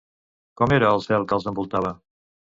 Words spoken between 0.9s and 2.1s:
el cel que els envoltava?